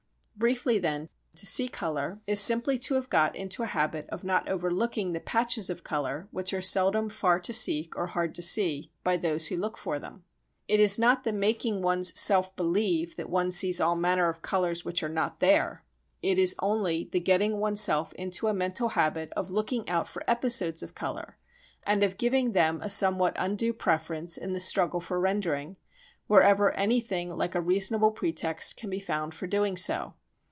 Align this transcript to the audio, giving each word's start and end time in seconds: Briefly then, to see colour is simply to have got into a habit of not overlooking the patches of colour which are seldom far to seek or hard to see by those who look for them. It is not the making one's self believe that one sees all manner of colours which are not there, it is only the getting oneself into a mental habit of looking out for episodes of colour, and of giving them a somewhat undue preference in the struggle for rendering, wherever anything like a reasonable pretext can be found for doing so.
Briefly 0.37 0.79
then, 0.79 1.09
to 1.35 1.45
see 1.45 1.67
colour 1.67 2.19
is 2.25 2.39
simply 2.39 2.79
to 2.79 2.95
have 2.95 3.11
got 3.11 3.35
into 3.35 3.61
a 3.61 3.67
habit 3.67 4.09
of 4.09 4.23
not 4.23 4.49
overlooking 4.49 5.13
the 5.13 5.19
patches 5.19 5.69
of 5.69 5.83
colour 5.83 6.27
which 6.31 6.51
are 6.51 6.63
seldom 6.63 7.09
far 7.09 7.39
to 7.39 7.53
seek 7.53 7.95
or 7.95 8.07
hard 8.07 8.33
to 8.33 8.41
see 8.41 8.89
by 9.03 9.17
those 9.17 9.45
who 9.47 9.55
look 9.55 9.77
for 9.77 9.99
them. 9.99 10.23
It 10.67 10.79
is 10.79 10.97
not 10.97 11.25
the 11.25 11.31
making 11.31 11.83
one's 11.83 12.19
self 12.19 12.55
believe 12.55 13.17
that 13.17 13.29
one 13.29 13.51
sees 13.51 13.79
all 13.79 13.95
manner 13.95 14.29
of 14.29 14.41
colours 14.41 14.83
which 14.83 15.03
are 15.03 15.09
not 15.09 15.41
there, 15.41 15.83
it 16.23 16.39
is 16.39 16.55
only 16.57 17.07
the 17.11 17.19
getting 17.19 17.59
oneself 17.59 18.11
into 18.13 18.47
a 18.47 18.51
mental 18.53 18.89
habit 18.89 19.31
of 19.33 19.51
looking 19.51 19.87
out 19.87 20.07
for 20.07 20.23
episodes 20.27 20.81
of 20.81 20.95
colour, 20.95 21.37
and 21.83 22.03
of 22.03 22.17
giving 22.17 22.53
them 22.53 22.81
a 22.81 22.89
somewhat 22.89 23.35
undue 23.37 23.73
preference 23.73 24.37
in 24.37 24.53
the 24.53 24.59
struggle 24.59 24.99
for 25.01 25.19
rendering, 25.19 25.75
wherever 26.25 26.71
anything 26.71 27.29
like 27.29 27.53
a 27.53 27.61
reasonable 27.61 28.09
pretext 28.09 28.75
can 28.75 28.89
be 28.89 28.99
found 28.99 29.35
for 29.35 29.45
doing 29.45 29.77
so. 29.77 30.15